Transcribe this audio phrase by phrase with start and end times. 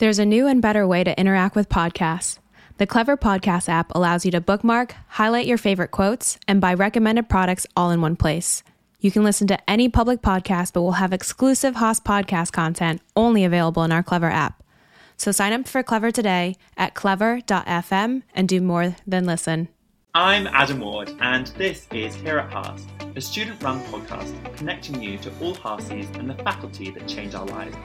[0.00, 2.38] There's a new and better way to interact with podcasts.
[2.78, 7.28] The Clever Podcast app allows you to bookmark, highlight your favorite quotes, and buy recommended
[7.28, 8.62] products all in one place.
[9.00, 13.44] You can listen to any public podcast, but we'll have exclusive Haas podcast content only
[13.44, 14.62] available in our Clever app.
[15.18, 19.68] So sign up for Clever today at clever.fm and do more than listen.
[20.14, 22.86] I'm Adam Ward, and this is Here at Haas,
[23.16, 27.44] a student run podcast connecting you to all Haasies and the faculty that change our
[27.46, 27.76] lives.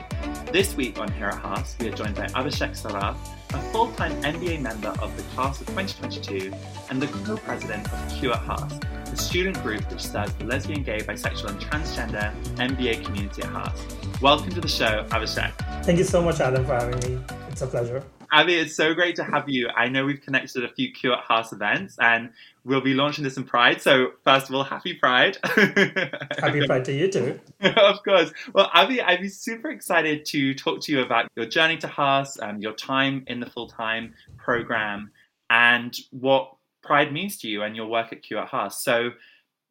[0.52, 3.16] This week on Here at Haas, we are joined by Abhishek Saraf,
[3.54, 6.54] a full time MBA member of the class of 2022
[6.90, 10.84] and the co president of Q at Haas, the student group which serves the lesbian,
[10.84, 13.86] gay, bisexual, and transgender MBA community at Haas.
[14.22, 15.54] Welcome to the show, Abhishek.
[15.86, 17.20] Thank you so much, Adam, for having me.
[17.50, 18.04] It's a pleasure.
[18.36, 19.70] Abby, it's so great to have you.
[19.70, 22.32] I know we've connected at a few Q at Haas events, and
[22.66, 23.82] we'll be launching this in Pride.
[23.82, 25.38] So, first of all, happy Pride.
[25.46, 27.40] happy Pride to you too.
[27.62, 28.34] of course.
[28.52, 32.38] Well, Abby, I'd be super excited to talk to you about your journey to Haas,
[32.42, 35.12] um, your time in the full time program,
[35.50, 38.84] and what Pride means to you and your work at Q at Haas.
[38.84, 39.12] So,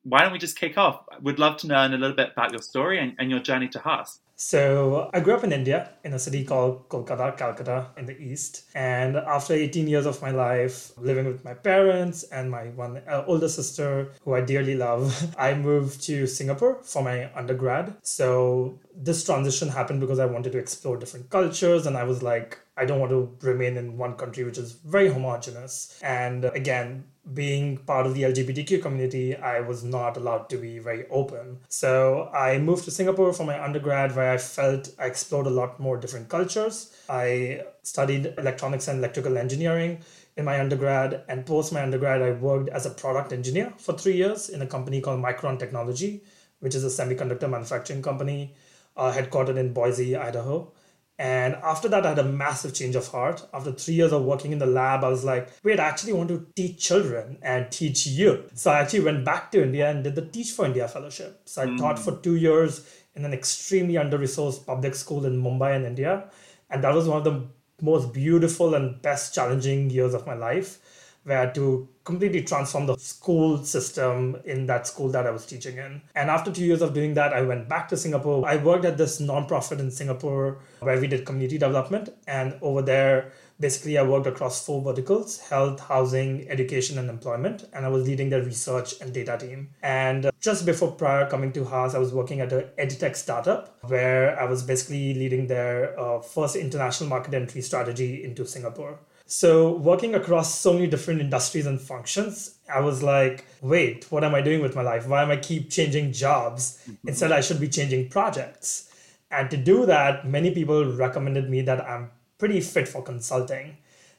[0.05, 1.05] why don't we just kick off?
[1.21, 3.79] We'd love to learn a little bit about your story and, and your journey to
[3.79, 4.21] Haas.
[4.47, 8.65] So I grew up in India in a city called Kolkata, Calcutta in the east.
[8.75, 13.25] And after 18 years of my life living with my parents and my one uh,
[13.27, 17.97] older sister who I dearly love, I moved to Singapore for my undergrad.
[18.03, 22.59] So this transition happened because I wanted to explore different cultures and I was like
[22.77, 25.99] I don't want to remain in one country which is very homogenous.
[26.03, 31.07] And again, being part of the LGBTQ community, I was not allowed to be very
[31.09, 31.61] open.
[31.69, 35.81] So I moved to Singapore for my undergrad, where I felt I explored a lot
[35.81, 36.95] more different cultures.
[37.09, 40.01] I studied electronics and electrical engineering
[40.37, 44.17] in my undergrad, and post my undergrad, I worked as a product engineer for three
[44.17, 46.25] years in a company called Micron Technology,
[46.59, 48.55] which is a semiconductor manufacturing company
[48.97, 50.73] uh, headquartered in Boise, Idaho.
[51.17, 53.47] And after that, I had a massive change of heart.
[53.53, 56.29] After three years of working in the lab, I was like, wait, I actually want
[56.31, 58.51] to teach children and teach youth.
[58.59, 61.43] So I actually went back to India and did the Teach for India fellowship.
[61.45, 61.79] So I mm.
[61.79, 66.31] taught for two years in an extremely under resourced public school in Mumbai in India.
[66.69, 67.47] And that was one of the
[67.81, 70.79] most beautiful and best challenging years of my life
[71.25, 76.03] where to completely transform the school system in that school that I was teaching in.
[76.15, 78.47] And after two years of doing that, I went back to Singapore.
[78.47, 82.11] I worked at this nonprofit in Singapore where we did community development.
[82.27, 87.65] And over there, basically, I worked across four verticals health, housing, education, and employment.
[87.73, 89.71] And I was leading the research and data team.
[89.83, 94.39] And just before prior coming to Haas, I was working at an edtech startup where
[94.39, 98.99] I was basically leading their uh, first international market entry strategy into Singapore.
[99.27, 104.35] So, working across so many different industries and functions, I was like, wait, what am
[104.35, 105.09] I doing with my life?
[105.09, 106.79] Why am I keep changing jobs?
[106.83, 107.09] Mm-hmm.
[107.09, 108.91] Instead, I should be changing projects.
[109.31, 113.79] And to do that, many people recommended me that I'm pretty fit for consulting.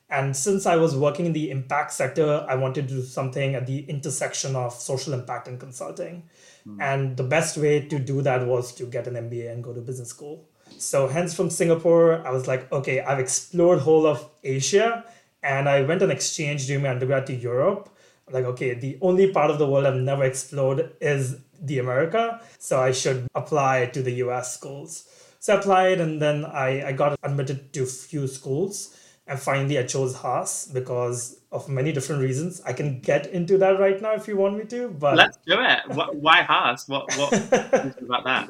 [0.10, 3.66] And since I was working in the impact sector, I wanted to do something at
[3.66, 6.24] the intersection of social impact and consulting.
[6.68, 6.82] Mm-hmm.
[6.82, 9.82] And the best way to do that was to get an MBA and go to
[9.82, 10.48] business school.
[10.78, 15.06] So hence from Singapore, I was like, okay, I've explored whole of Asia
[15.44, 17.90] and I went on exchange during my undergrad to Europe.
[18.32, 22.42] Like, okay, the only part of the world I've never explored is the America.
[22.58, 25.08] So I should apply to the US schools.
[25.40, 28.98] So I applied and then I, I got admitted to few schools.
[29.28, 32.62] And finally, I chose Haas because of many different reasons.
[32.66, 34.90] I can get into that right now if you want me to.
[34.90, 35.80] But let's do it.
[36.16, 36.88] Why Haas?
[36.88, 37.34] What what
[38.02, 38.50] about that?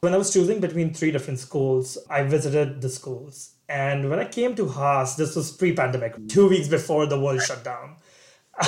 [0.00, 3.54] When I was choosing between three different schools, I visited the schools.
[3.68, 7.42] And when I came to Haas, this was pre pandemic, two weeks before the world
[7.42, 7.96] shut down.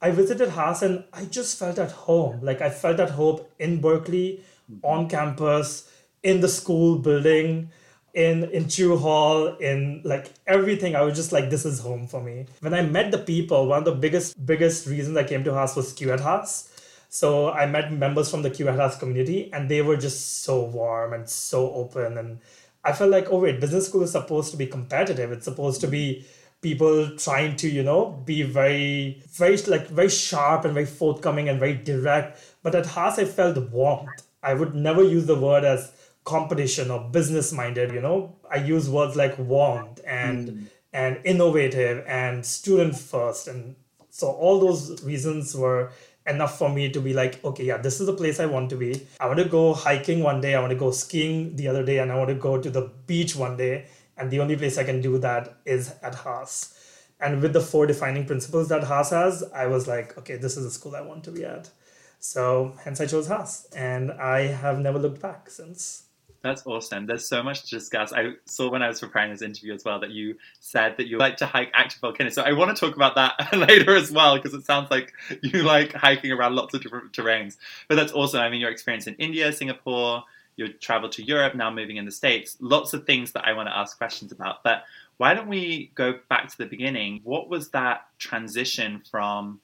[0.00, 2.40] I visited Haas and I just felt at home.
[2.40, 4.42] Like I felt at home in Berkeley,
[4.82, 5.90] on campus,
[6.22, 7.68] in the school building,
[8.14, 10.96] in in Chou Hall, in like everything.
[10.96, 12.46] I was just like, this is home for me.
[12.60, 15.76] When I met the people, one of the biggest biggest reasons I came to Haas
[15.76, 16.69] was Q at Haas.
[17.12, 20.62] So I met members from the Q at Haas community and they were just so
[20.62, 22.16] warm and so open.
[22.16, 22.38] And
[22.84, 25.32] I felt like, oh, wait, business school is supposed to be competitive.
[25.32, 26.24] It's supposed to be
[26.62, 31.58] people trying to, you know, be very, very, like, very sharp and very forthcoming and
[31.58, 32.40] very direct.
[32.62, 34.22] But at Haas, I felt warmth.
[34.40, 35.92] I would never use the word as
[36.24, 38.36] competition or business minded, you know.
[38.48, 40.66] I use words like warmth and, mm.
[40.92, 43.48] and innovative and student first.
[43.48, 43.74] And
[44.10, 45.90] so all those reasons were
[46.26, 48.76] enough for me to be like, okay, yeah, this is the place I want to
[48.76, 49.06] be.
[49.18, 51.98] I want to go hiking one day, I want to go skiing the other day,
[51.98, 53.86] and I want to go to the beach one day.
[54.16, 56.76] And the only place I can do that is at Haas.
[57.20, 60.64] And with the four defining principles that Haas has, I was like, okay, this is
[60.64, 61.70] the school I want to be at.
[62.18, 63.66] So hence I chose Haas.
[63.74, 66.04] And I have never looked back since.
[66.42, 67.06] That's awesome.
[67.06, 68.12] There's so much to discuss.
[68.12, 71.18] I saw when I was preparing this interview as well that you said that you
[71.18, 72.34] like to hike active volcanoes.
[72.34, 75.62] So I want to talk about that later as well because it sounds like you
[75.62, 77.58] like hiking around lots of different terrains.
[77.88, 78.40] But that's awesome.
[78.40, 80.24] I mean, your experience in India, Singapore,
[80.56, 83.68] your travel to Europe, now moving in the States, lots of things that I want
[83.68, 84.62] to ask questions about.
[84.62, 84.84] But
[85.18, 87.20] why don't we go back to the beginning?
[87.24, 89.60] What was that transition from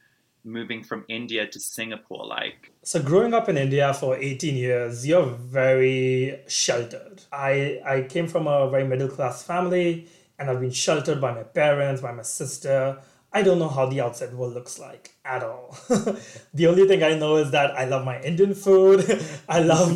[0.47, 2.73] moving from India to Singapore like?
[2.83, 7.23] So growing up in India for 18 years, you're very sheltered.
[7.33, 10.09] I I came from a very middle class family
[10.39, 12.99] and I've been sheltered by my parents, by my sister.
[13.33, 15.77] I don't know how the outside world looks like at all.
[16.55, 19.05] the only thing I know is that I love my Indian food.
[19.49, 19.93] I love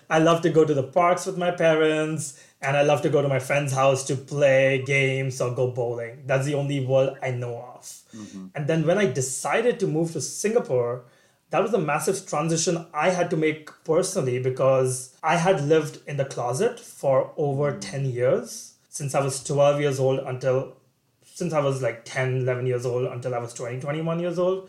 [0.10, 3.20] I love to go to the parks with my parents and I love to go
[3.20, 6.22] to my friend's house to play games or go bowling.
[6.26, 8.01] That's the only world I know of.
[8.14, 8.46] Mm-hmm.
[8.54, 11.04] And then when I decided to move to Singapore,
[11.50, 16.16] that was a massive transition I had to make personally because I had lived in
[16.16, 20.76] the closet for over 10 years since I was 12 years old until
[21.24, 24.68] since I was like 10, 11 years old until I was 20, 21 years old.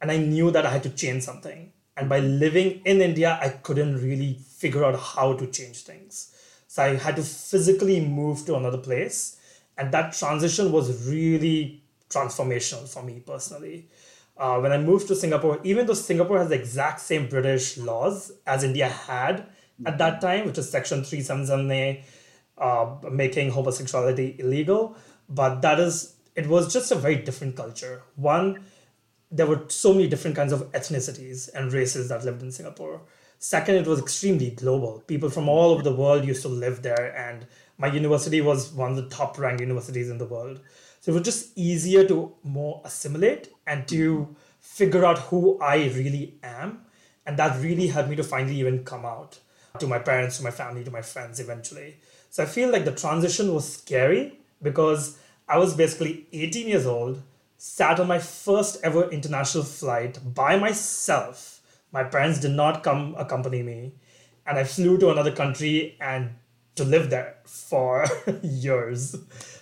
[0.00, 1.72] And I knew that I had to change something.
[1.96, 6.34] And by living in India, I couldn't really figure out how to change things.
[6.66, 9.36] So I had to physically move to another place.
[9.76, 11.79] And that transition was really
[12.10, 13.88] transformational for me personally.
[14.36, 18.32] Uh, when I moved to Singapore, even though Singapore has the exact same British laws
[18.46, 19.46] as India had
[19.86, 22.02] at that time, which is Section 377A,
[22.58, 24.96] uh, making homosexuality illegal,
[25.28, 28.02] but that is, it was just a very different culture.
[28.16, 28.64] One,
[29.30, 33.00] there were so many different kinds of ethnicities and races that lived in Singapore.
[33.38, 35.02] Second, it was extremely global.
[35.06, 37.46] People from all over the world used to live there, and
[37.78, 40.60] my university was one of the top ranked universities in the world.
[41.00, 46.38] So it was just easier to more assimilate and to figure out who I really
[46.42, 46.82] am.
[47.26, 49.38] And that really helped me to finally even come out
[49.78, 51.96] to my parents, to my family, to my friends eventually.
[52.28, 55.18] So I feel like the transition was scary because
[55.48, 57.22] I was basically 18 years old,
[57.56, 61.60] sat on my first ever international flight by myself
[61.92, 63.92] my parents did not come accompany me,
[64.46, 66.30] and I flew to another country and
[66.80, 68.06] to live there for
[68.42, 69.14] years.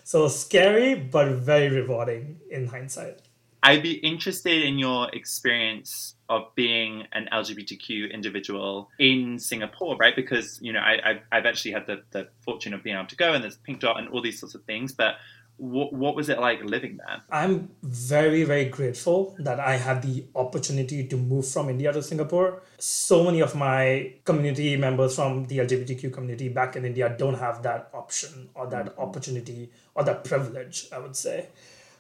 [0.04, 3.22] So scary, but very rewarding in hindsight.
[3.60, 10.14] I'd be interested in your experience of being an LGBTQ individual in Singapore, right?
[10.14, 13.32] Because you know, I, I've actually had the, the fortune of being able to go,
[13.32, 14.92] and there's Pink Dot and all these sorts of things.
[14.92, 15.16] But
[15.58, 17.20] what, what was it like living there?
[17.30, 22.62] I'm very, very grateful that I had the opportunity to move from India to Singapore.
[22.78, 27.62] So many of my community members from the LGBTQ community back in India don't have
[27.64, 29.00] that option or that mm-hmm.
[29.00, 31.48] opportunity or that privilege, I would say.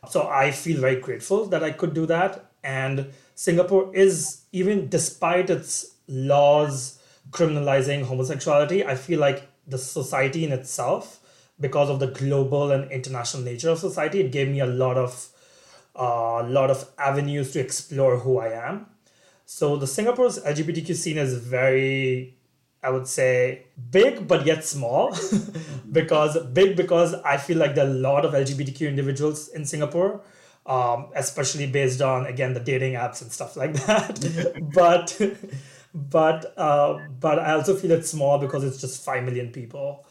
[0.08, 2.52] So I feel very grateful that I could do that.
[2.62, 7.00] And Singapore is, even despite its laws
[7.30, 11.17] criminalizing homosexuality, I feel like the society in itself
[11.60, 15.28] because of the global and international nature of society, it gave me a lot of
[15.96, 18.86] a uh, lot of avenues to explore who I am.
[19.46, 22.36] So the Singapore's LGBTQ scene is very,
[22.84, 25.16] I would say, big but yet small,
[25.92, 30.20] because big because I feel like there are a lot of LGBTQ individuals in Singapore.
[30.66, 34.20] Um, especially based on again the dating apps and stuff like that
[34.70, 35.18] but
[35.94, 40.06] but uh, but I also feel it's small because it's just five million people,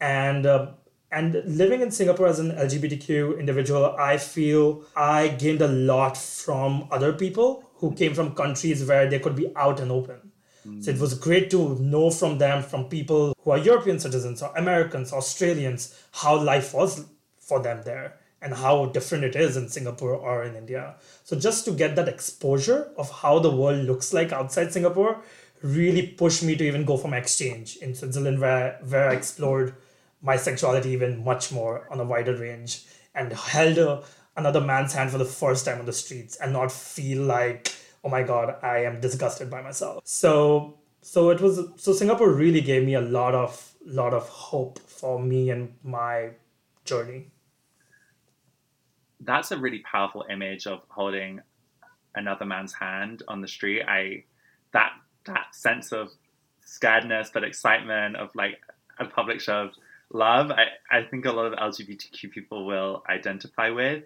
[0.00, 0.72] and uh,
[1.10, 6.86] and living in Singapore as an LGBTQ individual, I feel I gained a lot from
[6.90, 10.32] other people who came from countries where they could be out and open.
[10.66, 10.84] Mm.
[10.84, 14.52] So it was great to know from them, from people who are European citizens or
[14.56, 17.06] Americans, Australians, how life was
[17.38, 20.96] for them there and how different it is in Singapore or in India.
[21.24, 25.22] So just to get that exposure of how the world looks like outside Singapore
[25.62, 29.74] really pushed me to even go for my exchange in Switzerland where, where I explored
[30.22, 32.84] my sexuality even much more on a wider range
[33.14, 34.02] and held a,
[34.36, 38.08] another man's hand for the first time on the streets and not feel like oh
[38.08, 40.02] my god i am disgusted by myself.
[40.04, 44.78] So so it was so singapore really gave me a lot of lot of hope
[44.78, 46.30] for me and my
[46.84, 47.30] journey.
[49.20, 51.40] That's a really powerful image of holding
[52.14, 53.82] another man's hand on the street.
[53.86, 54.24] I
[54.72, 54.92] that
[55.24, 56.10] that sense of
[56.66, 58.60] scaredness but excitement of like
[58.98, 59.70] a public show
[60.12, 64.04] love, I, I think a lot of LGBTQ people will identify with.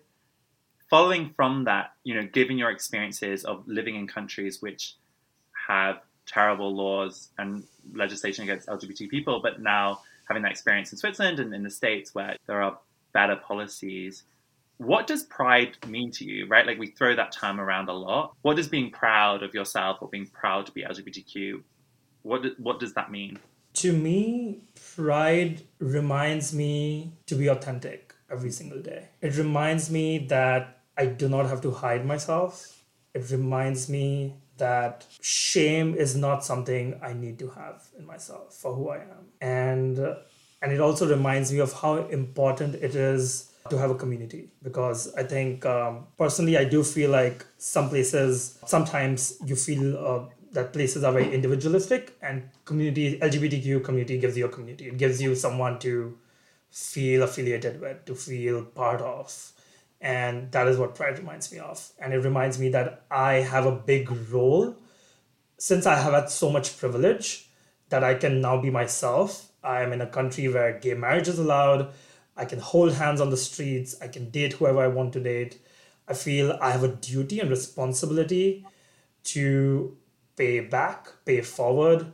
[0.91, 4.97] Following from that, you know, given your experiences of living in countries which
[5.69, 11.39] have terrible laws and legislation against LGBT people, but now having that experience in Switzerland
[11.41, 12.79] and in the States where there are
[13.13, 14.25] better policies,
[14.79, 16.67] what does pride mean to you, right?
[16.67, 18.35] Like we throw that term around a lot.
[18.43, 21.63] What does being proud of yourself or being proud to be LGBTQ,
[22.23, 23.39] what, what does that mean?
[23.75, 24.65] To me,
[24.95, 29.09] pride reminds me to be authentic every single day.
[29.21, 32.85] It reminds me that I do not have to hide myself.
[33.15, 38.75] It reminds me that shame is not something I need to have in myself for
[38.75, 39.25] who I am.
[39.41, 39.99] And
[40.61, 45.13] and it also reminds me of how important it is to have a community because
[45.15, 50.73] I think um, personally I do feel like some places sometimes you feel uh, that
[50.73, 54.89] places are very individualistic and community LGBTQ community gives you a community.
[54.89, 56.19] It gives you someone to
[56.71, 59.53] feel affiliated with, to feel part of.
[60.01, 61.91] And that is what Pride reminds me of.
[61.99, 64.77] And it reminds me that I have a big role
[65.59, 67.49] since I have had so much privilege
[67.89, 69.53] that I can now be myself.
[69.63, 71.93] I am in a country where gay marriage is allowed.
[72.37, 73.95] I can hold hands on the streets.
[74.03, 75.61] I can date whoever I want to date.
[76.09, 78.67] I feel I have a duty and responsibility
[79.25, 79.97] to
[80.37, 82.13] pay back, pay forward,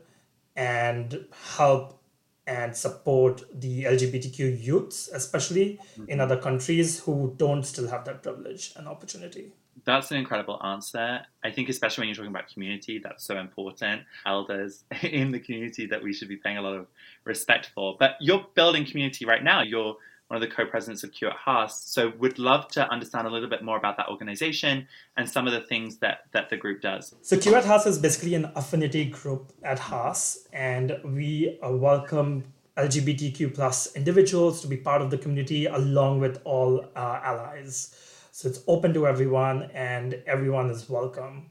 [0.56, 1.98] and help
[2.46, 6.08] and support the LGBTQ youths, especially mm-hmm.
[6.08, 9.52] in other countries who don't still have that privilege and opportunity.
[9.84, 11.20] That's an incredible answer.
[11.44, 14.02] I think, especially when you're talking about community, that's so important.
[14.26, 16.86] Elders in the community that we should be paying a lot of
[17.24, 17.96] respect for.
[17.98, 19.62] But you're building community right now.
[19.62, 19.96] You're
[20.28, 21.82] one of the co-presidents of Q at Haas.
[21.84, 25.52] So would love to understand a little bit more about that organization and some of
[25.52, 27.14] the things that, that the group does.
[27.22, 32.44] So Q at Haas is basically an affinity group at Haas, and we uh, welcome
[32.76, 37.94] LGBTQ plus individuals to be part of the community along with all uh, allies.
[38.30, 41.50] So it's open to everyone and everyone is welcome.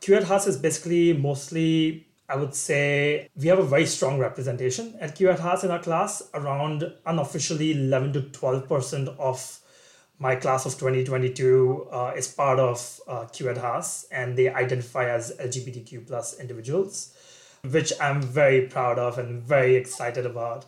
[0.00, 4.94] Q at Haas is basically mostly I would say we have a very strong representation
[5.00, 6.22] at Q at Haas in our class.
[6.32, 9.58] Around unofficially 11 to 12% of
[10.20, 15.10] my class of 2022 uh, is part of uh, Q at Haas and they identify
[15.10, 17.16] as LGBTQ plus individuals,
[17.68, 20.66] which I'm very proud of and very excited about.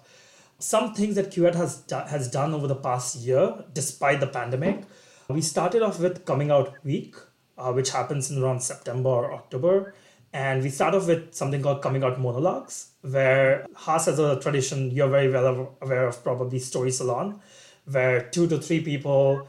[0.58, 4.26] Some things that Q at Haas, do- has done over the past year, despite the
[4.26, 4.82] pandemic,
[5.28, 7.14] we started off with Coming Out Week,
[7.56, 9.94] uh, which happens in around September or October
[10.32, 14.90] and we start off with something called coming out monologues, where Haas has a tradition,
[14.90, 17.40] you're very well aware of probably Story Salon,
[17.84, 19.46] where two to three people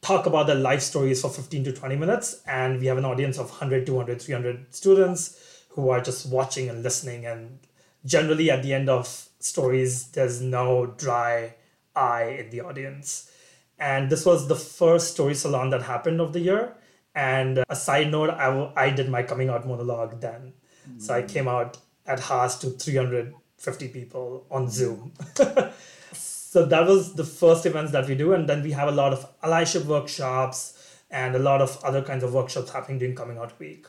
[0.00, 2.42] talk about their life stories for 15 to 20 minutes.
[2.46, 6.82] And we have an audience of 100, 200, 300 students who are just watching and
[6.82, 7.24] listening.
[7.24, 7.60] And
[8.04, 11.54] generally, at the end of stories, there's no dry
[11.94, 13.30] eye in the audience.
[13.78, 16.74] And this was the first Story Salon that happened of the year
[17.16, 20.52] and a side note, I, w- I did my coming out monologue then.
[20.88, 21.00] Mm.
[21.00, 25.14] So I came out at Haas to 350 people on Zoom.
[26.12, 28.34] so that was the first events that we do.
[28.34, 32.22] And then we have a lot of allyship workshops and a lot of other kinds
[32.22, 33.86] of workshops happening during Coming Out Week.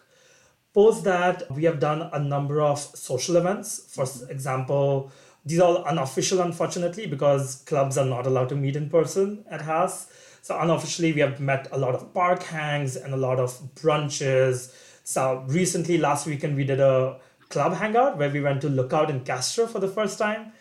[0.73, 3.93] Post that, we have done a number of social events.
[3.93, 5.11] For example,
[5.45, 9.63] these are all unofficial, unfortunately, because clubs are not allowed to meet in person at
[9.63, 10.07] Haas.
[10.47, 14.73] So unofficially, we have met a lot of park hangs and a lot of brunches.
[15.03, 19.25] So recently, last weekend, we did a club hangout where we went to Lookout in
[19.25, 20.53] Castro for the first time.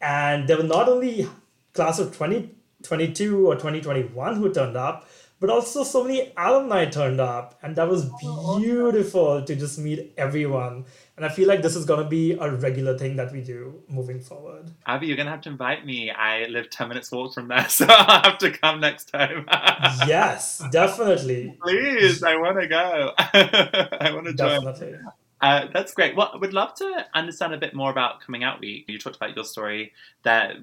[0.00, 1.28] And there were not only
[1.72, 5.08] class of 2022 or 2021 who turned up,
[5.40, 7.58] but also so many alumni turned up.
[7.64, 10.84] And that was oh, beautiful to just meet everyone
[11.16, 13.82] and I feel like this is going to be a regular thing that we do
[13.88, 14.70] moving forward.
[14.86, 16.10] Abby, you're going to have to invite me.
[16.10, 19.46] I live 10 minutes walk from there, so I'll have to come next time.
[20.06, 21.56] yes, definitely.
[21.62, 23.12] Please, I want to go.
[23.18, 24.64] I want to join.
[24.64, 24.98] Definitely.
[25.42, 26.14] Uh, that's great.
[26.14, 28.84] Well, I would love to understand a bit more about Coming Out Week.
[28.88, 29.92] You talked about your story.
[30.22, 30.56] That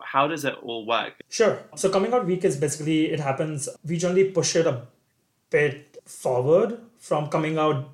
[0.00, 1.14] how does it all work?
[1.28, 1.58] Sure.
[1.74, 3.68] So Coming Out Week is basically it happens.
[3.84, 4.86] We generally push it a
[5.50, 7.88] bit forward from coming out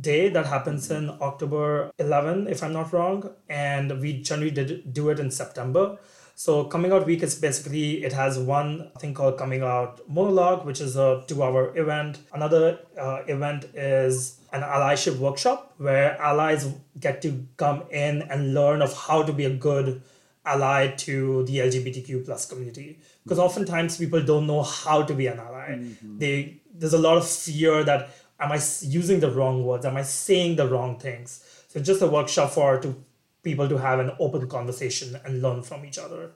[0.00, 5.08] day that happens in October 11, if I'm not wrong, and we generally did do
[5.10, 5.98] it in September.
[6.34, 10.80] So coming out week is basically it has one thing called coming out monologue, which
[10.80, 12.20] is a two-hour event.
[12.32, 18.80] Another uh, event is an allyship workshop where allies get to come in and learn
[18.80, 20.00] of how to be a good
[20.46, 22.98] ally to the LGBTQ plus community.
[23.22, 25.72] Because oftentimes people don't know how to be an ally.
[25.72, 26.18] Mm-hmm.
[26.18, 28.08] They there's a lot of fear that
[28.40, 29.84] am I using the wrong words?
[29.84, 31.44] Am I saying the wrong things?
[31.68, 33.04] So just a workshop for to
[33.42, 36.32] people to have an open conversation and learn from each other.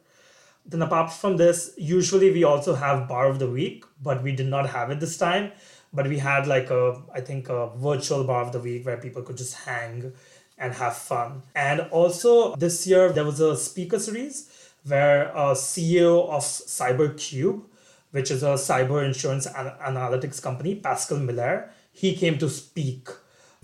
[0.67, 4.47] Then apart from this, usually we also have bar of the week, but we did
[4.47, 5.53] not have it this time.
[5.93, 9.23] But we had like a, I think a virtual bar of the week where people
[9.23, 10.13] could just hang
[10.59, 11.43] and have fun.
[11.55, 14.51] And also this year there was a speaker series
[14.87, 17.63] where a CEO of CyberCube,
[18.13, 23.09] which is a cyber insurance analytics company, Pascal Millaire, he came to speak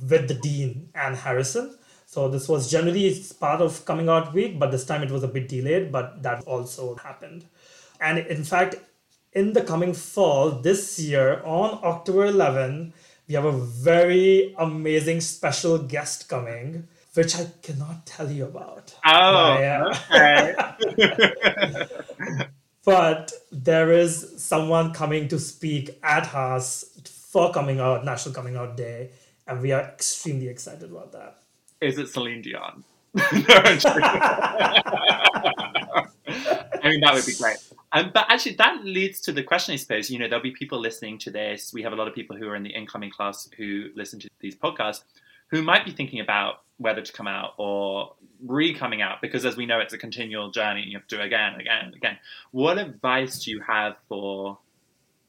[0.08, 1.76] with the dean Ann Harrison.
[2.06, 5.28] So this was generally part of coming out week, but this time it was a
[5.28, 7.44] bit delayed, but that also happened.
[8.00, 8.76] And in fact,
[9.32, 12.92] in the coming fall this year on October 11,
[13.28, 18.94] we have a very amazing special guest coming, which I cannot tell you about.
[19.04, 19.52] Oh,
[20.10, 20.54] okay.
[22.84, 26.89] but there is someone coming to speak at Haas
[27.30, 29.10] for coming out, National Coming Out Day,
[29.46, 31.38] and we are extremely excited about that.
[31.80, 32.82] Is it Celine Dion?
[33.14, 33.38] no, I
[36.84, 37.56] mean, that would be great.
[37.92, 40.10] Um, but actually, that leads to the question, I suppose.
[40.10, 41.72] You know, there'll be people listening to this.
[41.72, 44.28] We have a lot of people who are in the incoming class who listen to
[44.40, 45.02] these podcasts
[45.49, 49.56] who might be thinking about whether to come out or re coming out because, as
[49.56, 50.84] we know, it's a continual journey.
[50.87, 52.18] You have to do it again, again, again.
[52.50, 54.58] What advice do you have for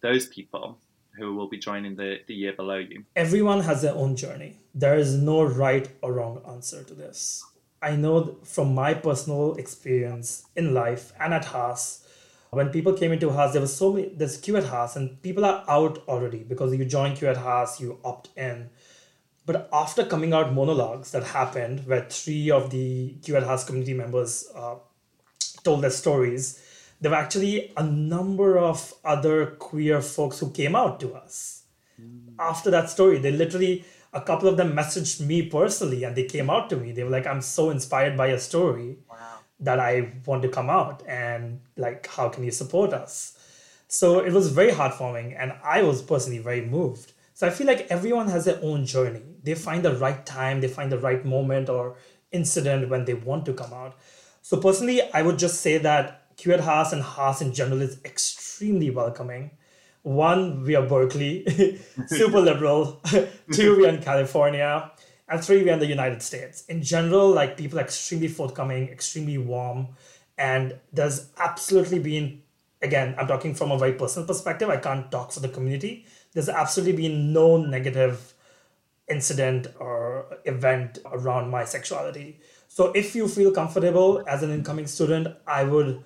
[0.01, 0.77] those people
[1.21, 3.03] who will be joining the, the year below you?
[3.15, 4.57] Everyone has their own journey.
[4.73, 7.45] There is no right or wrong answer to this.
[7.81, 12.07] I know from my personal experience in life and at Haas,
[12.49, 15.45] when people came into Haas, there was so many, there's Q at Haas, and people
[15.45, 18.69] are out already because you join Q at Haas, you opt in.
[19.45, 23.93] But after coming out monologues that happened, where three of the Q at Haas community
[23.93, 24.75] members uh,
[25.63, 26.61] told their stories,
[27.01, 31.63] there were actually a number of other queer folks who came out to us
[31.99, 32.33] mm.
[32.39, 33.17] after that story.
[33.17, 36.91] They literally, a couple of them messaged me personally and they came out to me.
[36.91, 39.39] They were like, I'm so inspired by your story wow.
[39.61, 41.01] that I want to come out.
[41.07, 43.35] And like, how can you support us?
[43.87, 45.35] So it was very heartwarming.
[45.37, 47.13] And I was personally very moved.
[47.33, 49.23] So I feel like everyone has their own journey.
[49.43, 51.95] They find the right time, they find the right moment or
[52.31, 53.97] incident when they want to come out.
[54.43, 57.99] So personally, I would just say that Q at Haas and Haas in general is
[58.03, 59.51] extremely welcoming.
[60.01, 61.45] One, we are Berkeley,
[62.07, 62.99] super liberal.
[63.53, 64.91] Two, we are in California.
[65.29, 66.65] And three, we are in the United States.
[66.65, 69.89] In general, like people are extremely forthcoming, extremely warm.
[70.35, 72.41] And there's absolutely been,
[72.81, 74.67] again, I'm talking from a very personal perspective.
[74.67, 76.07] I can't talk for the community.
[76.33, 78.33] There's absolutely been no negative
[79.07, 82.39] incident or event around my sexuality.
[82.67, 86.03] So if you feel comfortable as an incoming student, I would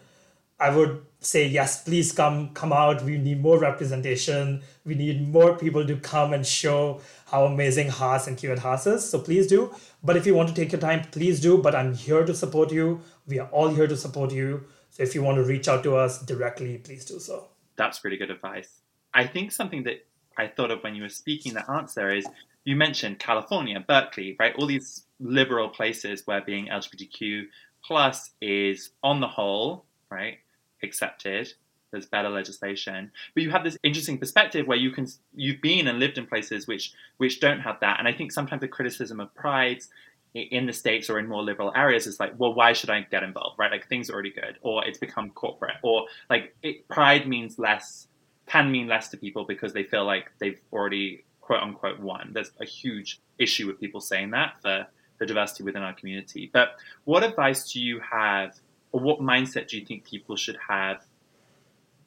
[0.59, 3.03] I would say yes, please come come out.
[3.03, 4.61] We need more representation.
[4.85, 9.09] We need more people to come and show how amazing Haas and at Haas is.
[9.09, 9.73] So please do.
[10.03, 11.57] But if you want to take your time, please do.
[11.57, 13.01] But I'm here to support you.
[13.27, 14.63] We are all here to support you.
[14.91, 17.49] So if you want to reach out to us directly, please do so.
[17.75, 18.81] That's really good advice.
[19.13, 20.05] I think something that
[20.37, 22.25] I thought of when you were speaking that answer is
[22.63, 24.55] you mentioned California, Berkeley, right?
[24.57, 27.43] All these liberal places where being LGBTQ
[27.83, 30.37] plus is on the whole, right?
[30.83, 31.53] Accepted
[31.91, 33.11] there's better legislation.
[33.33, 36.67] But you have this interesting perspective where you can you've been and lived in places
[36.67, 37.99] which which don't have that.
[37.99, 39.89] And i think sometimes the criticism of prides
[40.33, 43.23] in the states or in more liberal areas is like well why should i get
[43.23, 43.71] involved right?
[43.71, 48.07] Like things are already good or it's become corporate or like it, pride means less
[48.45, 52.31] can mean less to people because they feel like they've already quote unquote won.
[52.33, 54.87] There's a huge issue with people saying that for
[55.19, 56.49] the diversity within our community.
[56.51, 56.69] But
[57.05, 58.55] what advice do you have
[58.95, 61.03] or what mindset do you think people should have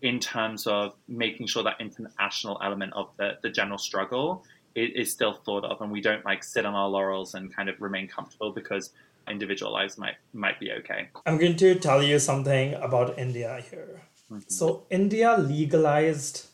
[0.00, 4.42] in terms of making sure that international element of the, the general struggle
[4.74, 7.68] is, is, still thought of and we don't like sit on our laurels and kind
[7.68, 8.92] of remain comfortable because
[9.28, 11.10] individual lives might might be okay?
[11.26, 14.00] I'm going to tell you something about india here.
[14.30, 14.48] Mm-hmm.
[14.48, 16.46] so india legalized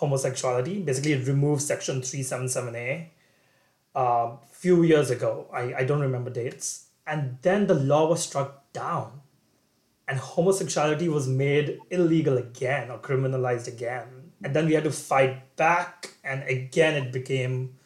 [0.00, 3.08] homosexuality basically it removed section 377a
[3.94, 5.46] a uh, few years ago.
[5.50, 6.88] I, I don't remember dates.
[7.06, 9.22] And then the law was struck down
[10.08, 14.32] and homosexuality was made illegal again or criminalized again.
[14.44, 17.76] And then we had to fight back, and again it became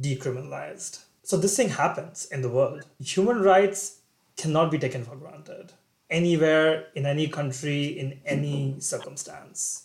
[0.00, 1.04] decriminalized.
[1.22, 2.84] So this thing happens in the world.
[2.98, 4.00] Human rights
[4.36, 5.72] cannot be taken for granted
[6.10, 9.84] anywhere, in any country, in any circumstance.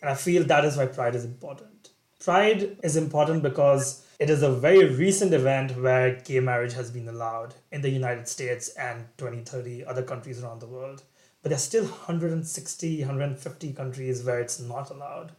[0.00, 1.90] And I feel that is why Pride is important.
[2.18, 7.08] Pride is important because it is a very recent event where gay marriage has been
[7.08, 11.02] allowed in the United States and 20, 30 other countries around the world
[11.42, 15.32] but there's still 160 150 countries where it's not allowed.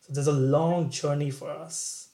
[0.00, 2.08] So there's a long journey for us.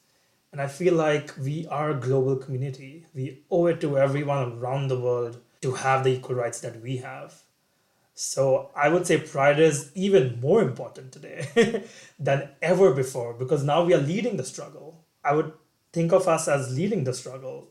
[0.53, 3.07] And i feel like we are a global community.
[3.15, 6.97] We owe it to everyone around the world to have the equal rights that we
[6.99, 7.35] have.
[8.15, 11.85] So i would say pride is even more important today
[12.19, 15.05] than ever before because now we are leading the struggle.
[15.25, 15.53] I would
[15.93, 17.69] think of us as leading the struggle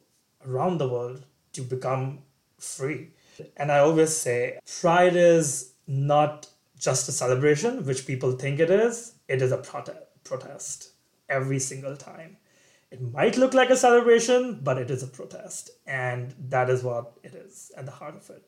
[0.47, 2.19] around the world to become
[2.59, 3.09] free
[3.57, 6.47] and I always say Pride is not
[6.77, 10.91] just a celebration, which people think it is, it is a prote- protest
[11.27, 12.37] every single time.
[12.91, 15.69] It might look like a celebration, but it is a protest.
[15.85, 18.43] And that is what it is at the heart of it.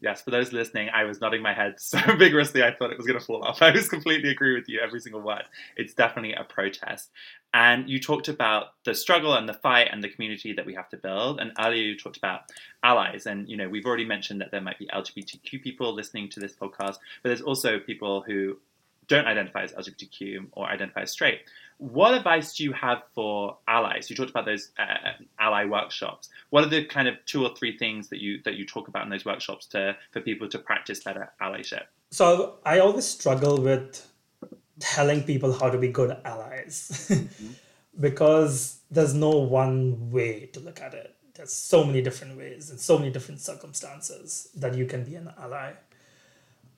[0.00, 3.06] Yes, for those listening, I was nodding my head so vigorously I thought it was
[3.06, 3.62] going to fall off.
[3.62, 5.44] I was completely agree with you, every single word.
[5.76, 7.10] It's definitely a protest.
[7.54, 10.90] And you talked about the struggle and the fight and the community that we have
[10.90, 11.40] to build.
[11.40, 12.42] And earlier you talked about
[12.82, 13.24] allies.
[13.26, 16.54] And, you know, we've already mentioned that there might be LGBTQ people listening to this
[16.54, 18.58] podcast, but there's also people who
[19.08, 21.40] don't identify as LGBTQ or identify as straight.
[21.78, 24.08] What advice do you have for allies?
[24.08, 26.30] You talked about those uh, ally workshops.
[26.50, 29.04] What are the kind of two or three things that you that you talk about
[29.04, 31.84] in those workshops to for people to practice better allyship?
[32.10, 34.06] So I always struggle with
[34.78, 37.48] telling people how to be good allies mm-hmm.
[38.00, 41.14] because there's no one way to look at it.
[41.34, 45.30] There's so many different ways and so many different circumstances that you can be an
[45.38, 45.72] ally.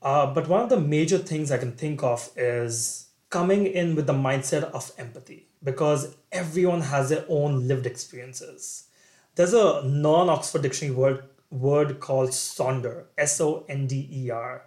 [0.00, 4.06] Uh, but one of the major things I can think of is coming in with
[4.06, 8.84] the mindset of empathy because everyone has their own lived experiences.
[9.34, 14.64] There's a non Oxford Dictionary word, word called Sonder, S O N D E R.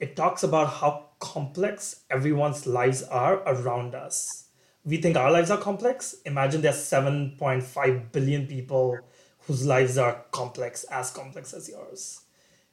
[0.00, 4.48] It talks about how complex everyone's lives are around us.
[4.84, 6.16] We think our lives are complex.
[6.26, 8.98] Imagine there's 7.5 billion people
[9.46, 12.22] whose lives are complex, as complex as yours.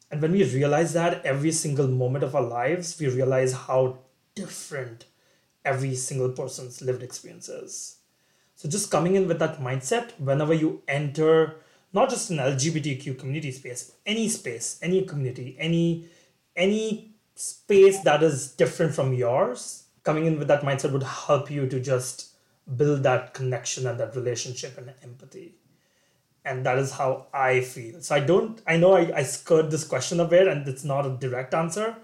[0.10, 4.00] And when we realize that every single moment of our lives, we realize how
[4.34, 5.06] different
[5.66, 7.98] every single person's lived experiences.
[8.56, 11.56] So just coming in with that mindset whenever you enter
[11.94, 16.10] not just an LGBTQ community space, any space, any community, any
[16.56, 21.68] any space that is different from yours, coming in with that mindset would help you
[21.68, 22.32] to just
[22.76, 25.56] build that connection and that relationship and empathy.
[26.46, 28.02] And that is how I feel.
[28.02, 31.06] So I don't I know I, I skirt this question a bit and it's not
[31.06, 31.96] a direct answer,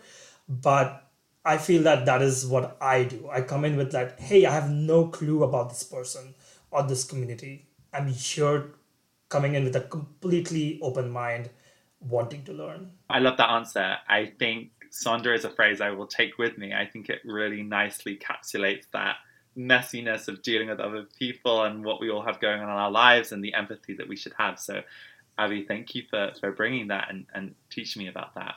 [0.48, 1.04] but
[1.46, 3.30] I feel that that is what I do.
[3.32, 6.34] I come in with like, hey, I have no clue about this person
[6.72, 7.68] or this community.
[7.94, 8.72] I'm here
[9.30, 11.52] coming in with a completely open mind,
[12.00, 12.92] wanting to learn.
[13.10, 13.98] I love that answer.
[14.10, 16.74] I think Sonder is a phrase I will take with me.
[16.74, 19.18] I think it really nicely encapsulates that
[19.58, 22.92] messiness of dealing with other people and what we all have going on in our
[22.92, 24.60] lives and the empathy that we should have.
[24.60, 24.82] So,
[25.38, 28.56] Abby, thank you for, for bringing that and, and teaching me about that.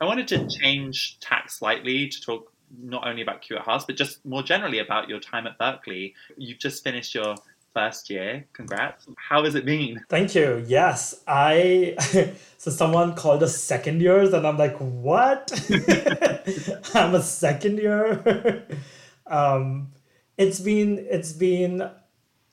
[0.00, 3.96] I wanted to change tack slightly to talk not only about Q at Haas, but
[3.96, 6.14] just more generally about your time at Berkeley.
[6.36, 7.36] You've just finished your
[7.74, 8.46] first year.
[8.52, 9.06] Congrats.
[9.16, 10.02] How has it been?
[10.08, 10.64] Thank you.
[10.66, 11.96] Yes, I.
[12.58, 15.52] so someone called us second years, and I'm like, what?
[16.94, 18.66] I'm a second year.
[19.26, 19.92] um,
[20.38, 21.06] it's been.
[21.10, 21.90] It's been.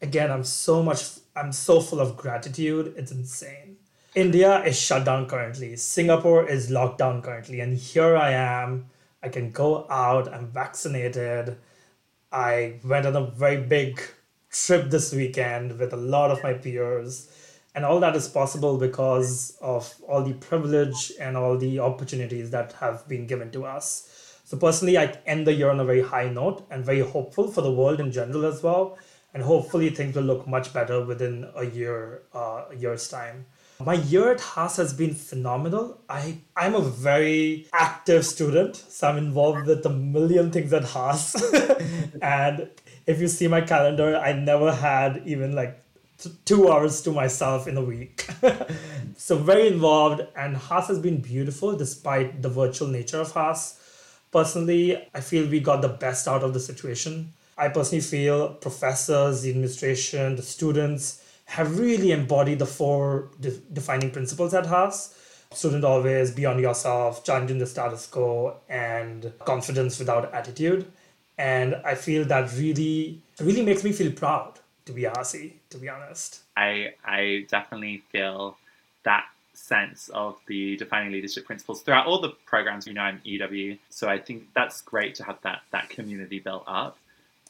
[0.01, 1.03] Again, I'm so much.
[1.35, 2.93] I'm so full of gratitude.
[2.97, 3.77] It's insane.
[4.17, 5.75] India is shut down currently.
[5.75, 7.59] Singapore is locked down currently.
[7.59, 8.87] And here I am.
[9.21, 10.33] I can go out.
[10.33, 11.55] I'm vaccinated.
[12.31, 14.01] I went on a very big
[14.49, 17.29] trip this weekend with a lot of my peers.
[17.75, 22.71] And all that is possible because of all the privilege and all the opportunities that
[22.79, 24.41] have been given to us.
[24.45, 27.61] So, personally, I end the year on a very high note and very hopeful for
[27.61, 28.97] the world in general as well.
[29.35, 33.45] And hopefully, things will look much better within a year, uh, a year's time.
[33.79, 36.01] My year at Haas has been phenomenal.
[36.09, 41.35] I, I'm a very active student, so I'm involved with a million things at Haas.
[42.21, 42.69] and
[43.05, 45.79] if you see my calendar, I never had even like
[46.17, 48.27] t- two hours to myself in a week.
[49.17, 53.79] so very involved, and Haas has been beautiful despite the virtual nature of Haas.
[54.31, 57.31] Personally, I feel we got the best out of the situation.
[57.55, 64.11] I personally feel professors, the administration, the students, have really embodied the four de- defining
[64.11, 65.13] principles at Haas
[65.53, 70.91] student always, beyond yourself, challenging the status quo, and confidence without attitude.
[71.37, 75.89] And I feel that really, really makes me feel proud to be a to be
[75.89, 76.41] honest.
[76.55, 78.57] I, I definitely feel
[79.03, 83.77] that sense of the defining leadership principles throughout all the programs you know I'm EW.
[83.89, 86.97] So I think that's great to have that that community built up.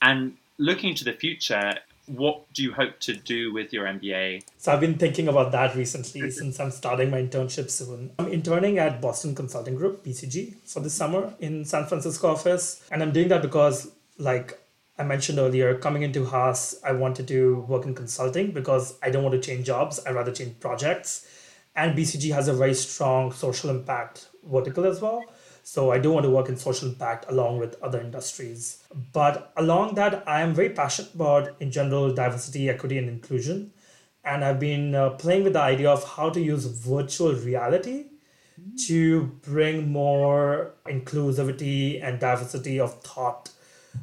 [0.02, 1.76] And looking to the future,
[2.08, 4.44] what do you hope to do with your MBA?
[4.58, 8.12] So I've been thinking about that recently since I'm starting my internship soon.
[8.18, 12.88] I'm interning at Boston Consulting Group, BCG, for this summer in San Francisco office.
[12.92, 14.60] And I'm doing that because like
[14.98, 19.24] I mentioned earlier, coming into Haas, I wanted to work in consulting because I don't
[19.24, 20.00] want to change jobs.
[20.06, 21.28] I'd rather change projects.
[21.76, 25.24] And BCG has a very strong social impact vertical as well.
[25.70, 28.82] So I do want to work in social impact along with other industries.
[29.12, 33.74] But along that, I am very passionate about, in general, diversity, equity, and inclusion.
[34.24, 38.06] And I've been uh, playing with the idea of how to use virtual reality
[38.88, 43.50] to bring more inclusivity and diversity of thought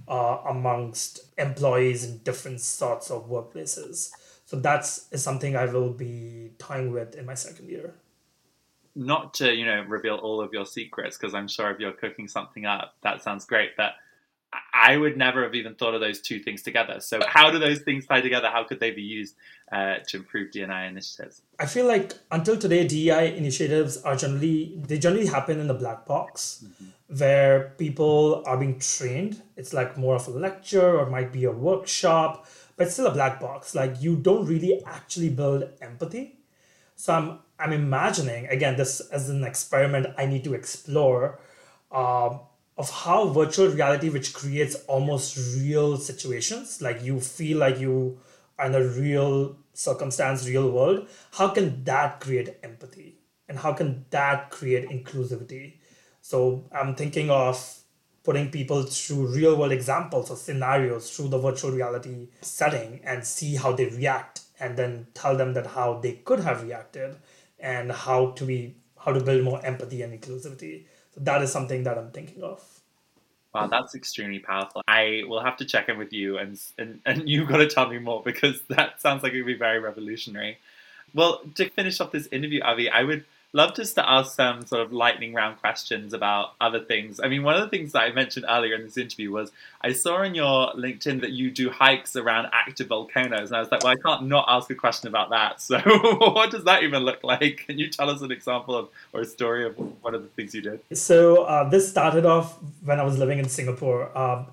[0.06, 4.10] uh, amongst employees in different sorts of workplaces.
[4.44, 7.94] So that's is something I will be tying with in my second year.
[8.96, 12.28] Not to you know reveal all of your secrets because I'm sure if you're cooking
[12.28, 13.76] something up, that sounds great.
[13.76, 13.92] But
[14.72, 17.00] I would never have even thought of those two things together.
[17.00, 18.48] So how do those things tie together?
[18.48, 19.34] How could they be used
[19.72, 21.42] uh, to improve DNI initiatives?
[21.58, 26.06] I feel like until today, DEI initiatives are generally they generally happen in the black
[26.06, 27.18] box, mm-hmm.
[27.18, 29.42] where people are being trained.
[29.56, 33.40] It's like more of a lecture or might be a workshop but still a black
[33.40, 33.74] box.
[33.74, 36.38] Like you don't really actually build empathy.
[36.96, 41.38] So I'm I'm imagining again this as an experiment I need to explore
[41.92, 42.40] um,
[42.76, 48.18] of how virtual reality, which creates almost real situations, like you feel like you
[48.58, 51.08] are in a real circumstance, real world.
[51.32, 55.74] How can that create empathy, and how can that create inclusivity?
[56.20, 57.78] So I'm thinking of
[58.24, 63.54] putting people through real world examples or scenarios through the virtual reality setting and see
[63.54, 67.16] how they react and then tell them that how they could have reacted
[67.58, 71.82] and how to be how to build more empathy and inclusivity so that is something
[71.82, 72.62] that i'm thinking of
[73.54, 74.82] Wow, that's extremely powerful.
[74.88, 77.88] I will have to check in with you, and and, and you've got to tell
[77.88, 80.58] me more because that sounds like it would be very revolutionary.
[81.14, 84.82] Well, to finish off this interview, Avi, I would love just to ask some sort
[84.82, 87.20] of lightning round questions about other things.
[87.22, 89.92] I mean, one of the things that I mentioned earlier in this interview was I
[89.92, 93.84] saw on your LinkedIn that you do hikes around active volcanoes, and I was like,
[93.84, 95.54] well, I can't not ask a question about that.
[95.64, 97.64] So, what does that even look like?
[97.66, 100.54] Can you tell us an example of or a story of one of the things
[100.54, 100.80] you did?
[100.92, 104.10] So, uh, this started off when I was living in Singapore.
[104.14, 104.44] Uh,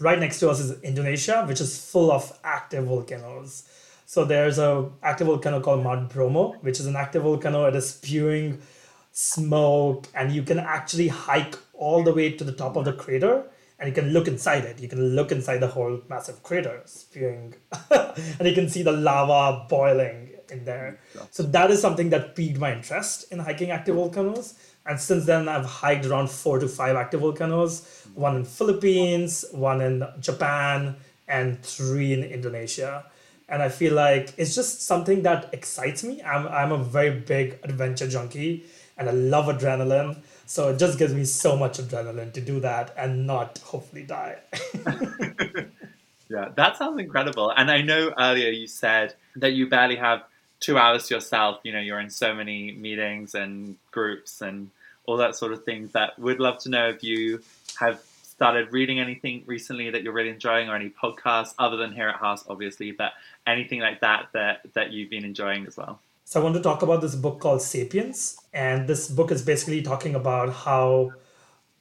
[0.00, 3.68] right next to us is Indonesia, which is full of active volcanoes.
[4.08, 7.66] So there's a active volcano called Mount Bromo, which is an active volcano.
[7.66, 8.62] It is spewing
[9.10, 13.42] smoke, and you can actually hike all the way to the top of the crater,
[13.80, 14.80] and you can look inside it.
[14.80, 17.54] You can look inside the whole massive crater spewing,
[17.90, 21.00] and you can see the lava boiling in there.
[21.32, 24.54] So that is something that piqued my interest in hiking active volcanoes.
[24.86, 29.80] And since then, I've hiked around four to five active volcanoes, one in Philippines, one
[29.80, 30.94] in Japan,
[31.26, 33.04] and three in Indonesia
[33.48, 36.22] and I feel like it's just something that excites me.
[36.22, 38.64] I'm I'm a very big adventure junkie,
[38.96, 40.18] and I love adrenaline.
[40.46, 44.38] So it just gives me so much adrenaline to do that and not hopefully die.
[46.28, 47.50] yeah, that sounds incredible.
[47.56, 50.22] And I know earlier you said that you barely have
[50.60, 51.60] two hours to yourself.
[51.64, 54.70] You know, you're in so many meetings and groups and
[55.04, 55.92] all that sort of things.
[55.92, 57.42] That would love to know if you
[57.78, 58.02] have
[58.36, 62.16] started reading anything recently that you're really enjoying, or any podcasts other than here at
[62.16, 63.12] Haas, obviously, but
[63.46, 66.00] anything like that that that you've been enjoying as well.
[66.24, 69.80] So I want to talk about this book called *Sapiens*, and this book is basically
[69.80, 71.12] talking about how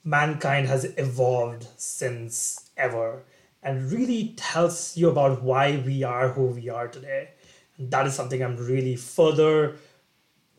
[0.04, 3.24] mankind has evolved since ever,
[3.63, 7.32] and really tells you about why we are who we are today.
[7.78, 9.76] And that is something I'm really further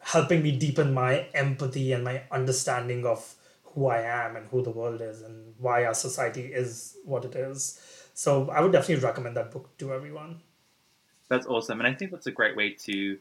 [0.01, 3.36] helping me deepen my empathy and my understanding of
[3.77, 7.37] who I am and who the world is and why our society is what it
[7.37, 7.79] is.
[8.15, 10.41] So I would definitely recommend that book to everyone.
[11.29, 11.81] That's awesome.
[11.81, 13.19] And I think that's a great way to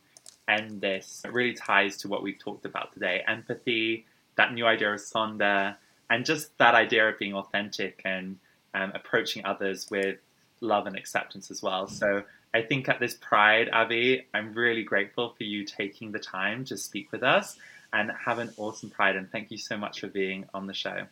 [0.48, 1.22] end this.
[1.26, 4.06] It really ties to what we've talked about today empathy,
[4.38, 5.76] that new idea of Sonder,
[6.10, 8.38] and just that idea of being authentic and
[8.74, 10.20] um, approaching others with
[10.62, 11.88] love and acceptance as well.
[11.88, 16.64] So I think at this Pride, Avi, I'm really grateful for you taking the time
[16.66, 17.58] to speak with us
[17.96, 19.16] and have an awesome Pride.
[19.16, 21.06] And thank you so much for being on the show.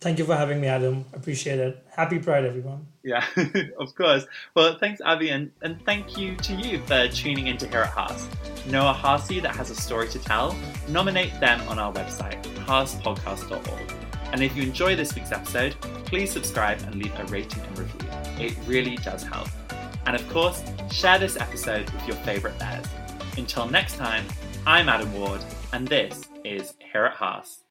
[0.00, 1.04] Thank you for having me, Adam.
[1.12, 1.86] Appreciate it.
[1.94, 2.86] Happy Pride, everyone.
[3.04, 3.24] Yeah,
[3.78, 4.24] of course.
[4.56, 7.90] Well, thanks, Avi, and, and thank you to you for tuning in to Here at
[7.90, 8.26] Haas.
[8.66, 10.56] Know a Haasy that has a story to tell?
[10.88, 13.94] Nominate them on our website, haaspodcast.org.
[14.32, 18.08] And if you enjoy this week's episode, please subscribe and leave a rating and review.
[18.44, 19.48] It really does help.
[20.06, 22.86] And of course, share this episode with your favourite bears.
[23.36, 24.24] Until next time,
[24.64, 25.40] I'm Adam Ward,
[25.72, 27.61] and this is Here at Haas.